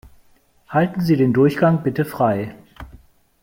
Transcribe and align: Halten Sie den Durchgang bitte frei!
Halten 0.67 1.01
Sie 1.01 1.15
den 1.15 1.31
Durchgang 1.31 1.83
bitte 1.83 2.05
frei! 2.05 2.55